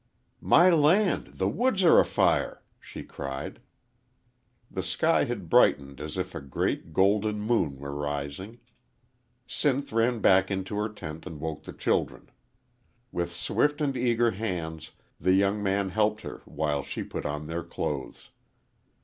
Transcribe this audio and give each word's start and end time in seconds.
"My 0.41 0.71
land, 0.71 1.33
the 1.35 1.47
woods 1.47 1.83
are 1.83 1.99
afire!" 1.99 2.63
she 2.79 3.03
cried. 3.03 3.61
The 4.71 4.81
sky 4.81 5.25
had 5.25 5.47
brightened 5.47 6.01
as 6.01 6.17
if 6.17 6.33
a 6.33 6.41
great, 6.41 6.91
golden 6.91 7.39
moon 7.39 7.77
were 7.77 7.93
rising. 7.93 8.57
Sinth 9.47 9.91
ran 9.93 10.17
back 10.19 10.49
into 10.49 10.75
her 10.77 10.89
tent 10.89 11.27
and 11.27 11.39
woke 11.39 11.65
the 11.65 11.71
children. 11.73 12.31
With 13.11 13.29
swift 13.31 13.79
and 13.79 13.95
eager 13.95 14.31
hands 14.31 14.89
the 15.19 15.33
young 15.33 15.61
man 15.61 15.89
helped 15.89 16.21
her 16.21 16.41
while 16.45 16.81
she 16.81 17.03
put 17.03 17.27
on 17.27 17.45
their 17.45 17.61
clothes. 17.63 18.31